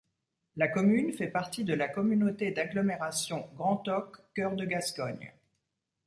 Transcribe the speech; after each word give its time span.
La 0.55 0.67
commune 0.67 1.13
fait 1.13 1.27
partie 1.29 1.63
de 1.63 1.75
la 1.75 1.87
Communauté 1.87 2.49
d'agglomération 2.49 3.47
Grand 3.53 3.87
Auch 3.87 4.19
Cœur 4.33 4.55
de 4.55 4.65
Gascogne. 4.65 5.31